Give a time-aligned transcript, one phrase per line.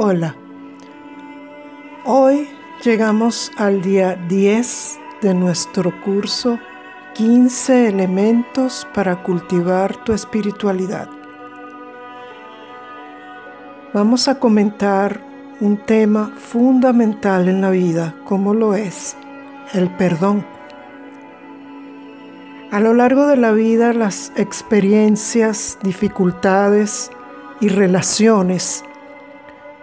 [0.00, 0.36] Hola.
[2.04, 2.48] Hoy
[2.84, 6.60] llegamos al día 10 de nuestro curso
[7.14, 11.08] 15 elementos para cultivar tu espiritualidad.
[13.92, 15.20] Vamos a comentar
[15.58, 19.16] un tema fundamental en la vida, como lo es
[19.72, 20.46] el perdón.
[22.70, 27.10] A lo largo de la vida las experiencias, dificultades
[27.60, 28.84] y relaciones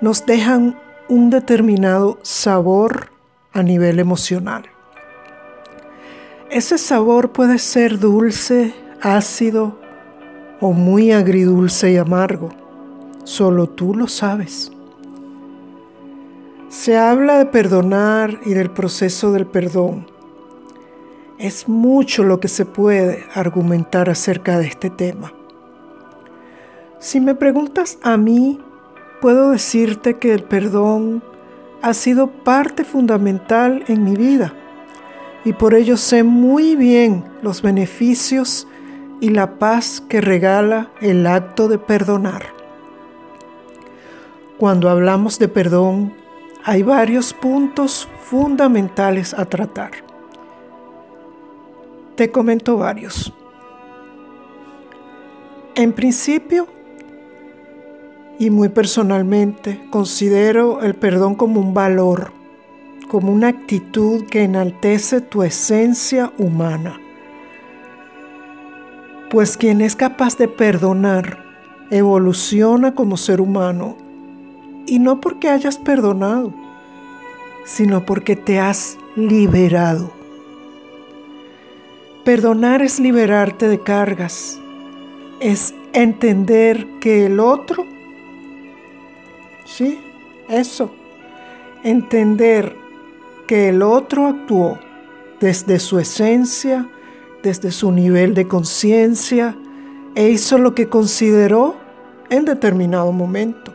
[0.00, 3.10] nos dejan un determinado sabor
[3.52, 4.64] a nivel emocional.
[6.50, 9.78] Ese sabor puede ser dulce, ácido
[10.60, 12.50] o muy agridulce y amargo.
[13.24, 14.70] Solo tú lo sabes.
[16.68, 20.06] Se habla de perdonar y del proceso del perdón.
[21.38, 25.32] Es mucho lo que se puede argumentar acerca de este tema.
[26.98, 28.60] Si me preguntas a mí,
[29.24, 31.22] puedo decirte que el perdón
[31.80, 34.52] ha sido parte fundamental en mi vida
[35.46, 38.68] y por ello sé muy bien los beneficios
[39.22, 42.48] y la paz que regala el acto de perdonar.
[44.58, 46.12] Cuando hablamos de perdón,
[46.62, 49.92] hay varios puntos fundamentales a tratar.
[52.14, 53.32] Te comento varios.
[55.76, 56.73] En principio,
[58.38, 62.32] y muy personalmente considero el perdón como un valor,
[63.08, 67.00] como una actitud que enaltece tu esencia humana.
[69.30, 71.44] Pues quien es capaz de perdonar
[71.90, 73.96] evoluciona como ser humano
[74.86, 76.52] y no porque hayas perdonado,
[77.64, 80.12] sino porque te has liberado.
[82.24, 84.58] Perdonar es liberarte de cargas,
[85.40, 87.93] es entender que el otro
[89.76, 89.98] Sí,
[90.48, 90.88] eso.
[91.82, 92.76] Entender
[93.48, 94.78] que el otro actuó
[95.40, 96.88] desde su esencia,
[97.42, 99.56] desde su nivel de conciencia,
[100.14, 101.74] e hizo lo que consideró
[102.30, 103.74] en determinado momento.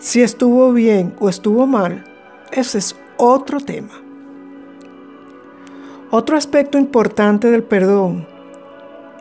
[0.00, 2.04] Si estuvo bien o estuvo mal,
[2.50, 4.02] ese es otro tema.
[6.10, 8.26] Otro aspecto importante del perdón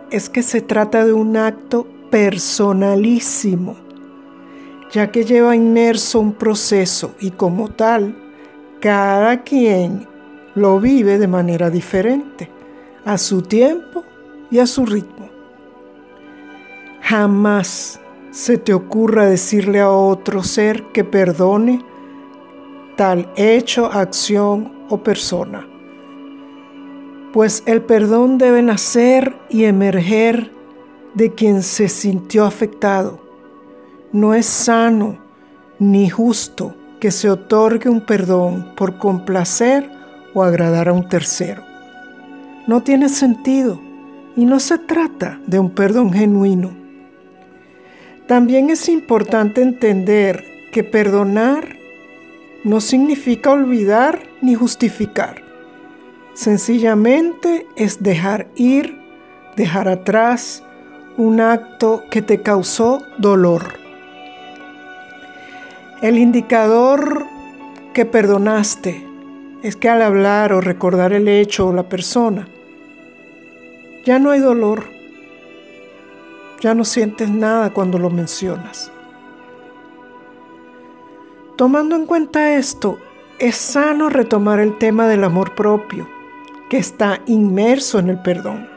[0.09, 3.86] es que se trata de un acto personalísimo
[4.91, 8.15] ya que lleva inmerso un proceso y como tal,
[8.79, 10.07] cada quien
[10.55, 12.49] lo vive de manera diferente,
[13.05, 14.03] a su tiempo
[14.49, 15.29] y a su ritmo.
[17.01, 17.99] Jamás
[18.31, 21.83] se te ocurra decirle a otro ser que perdone
[22.95, 25.67] tal hecho, acción o persona.
[27.33, 30.51] Pues el perdón debe nacer y emerger
[31.13, 33.26] de quien se sintió afectado
[34.11, 35.17] no es sano
[35.79, 39.89] ni justo que se otorgue un perdón por complacer
[40.33, 41.63] o agradar a un tercero.
[42.67, 43.79] No tiene sentido
[44.35, 46.71] y no se trata de un perdón genuino.
[48.27, 51.75] También es importante entender que perdonar
[52.63, 55.41] no significa olvidar ni justificar.
[56.33, 58.99] Sencillamente es dejar ir,
[59.55, 60.63] dejar atrás
[61.17, 63.86] un acto que te causó dolor.
[66.01, 67.25] El indicador
[67.95, 69.03] que perdonaste
[69.63, 72.47] es que al hablar o recordar el hecho o la persona,
[74.05, 74.83] ya no hay dolor,
[76.61, 78.91] ya no sientes nada cuando lo mencionas.
[81.55, 82.99] Tomando en cuenta esto,
[83.39, 86.07] es sano retomar el tema del amor propio,
[86.69, 88.69] que está inmerso en el perdón,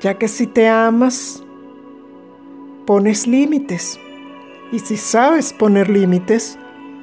[0.00, 1.44] ya que si te amas,
[2.86, 4.00] pones límites
[4.72, 6.58] y si sabes poner límites,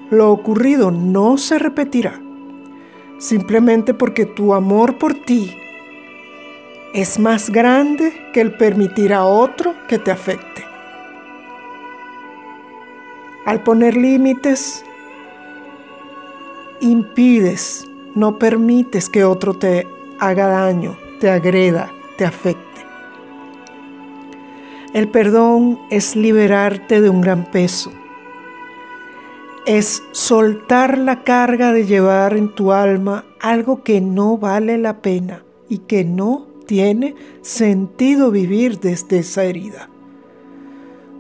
[0.10, 2.22] lo ocurrido no se repetirá,
[3.18, 5.58] simplemente porque tu amor por ti
[6.94, 10.66] es más grande que el permitir a otro que te afecte.
[13.46, 14.84] Al poner límites,
[16.80, 19.88] impides, no permites que otro te
[20.20, 22.67] haga daño, te agreda, te afecte.
[24.94, 27.92] El perdón es liberarte de un gran peso.
[29.66, 35.44] Es soltar la carga de llevar en tu alma algo que no vale la pena
[35.68, 39.90] y que no tiene sentido vivir desde esa herida.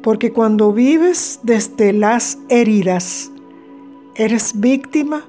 [0.01, 3.31] Porque cuando vives desde las heridas,
[4.15, 5.25] eres víctima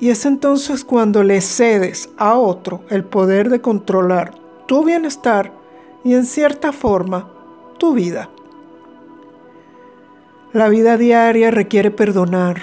[0.00, 4.34] y es entonces cuando le cedes a otro el poder de controlar
[4.66, 5.52] tu bienestar
[6.04, 7.39] y en cierta forma
[7.80, 8.28] tu vida.
[10.52, 12.60] La vida diaria requiere perdonar.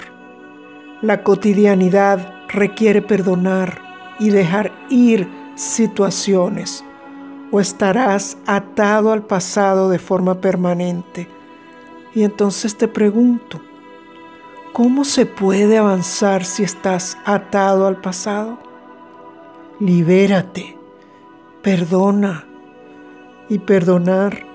[1.02, 3.82] La cotidianidad requiere perdonar
[4.20, 6.84] y dejar ir situaciones
[7.50, 11.28] o estarás atado al pasado de forma permanente.
[12.14, 13.60] Y entonces te pregunto,
[14.72, 18.58] ¿cómo se puede avanzar si estás atado al pasado?
[19.80, 20.78] Libérate,
[21.62, 22.44] perdona
[23.48, 24.47] y perdonar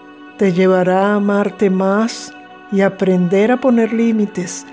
[0.43, 2.33] te llevará a amarte más
[2.69, 4.65] y aprender a poner límites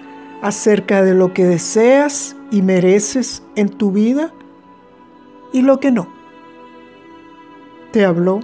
[0.43, 4.35] acerca de lo que deseas y mereces en tu vida
[5.53, 6.09] y lo que no.
[7.93, 8.41] Te habló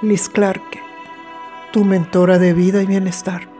[0.00, 0.62] Liz Clark,
[1.70, 3.51] tu mentora de vida y bienestar.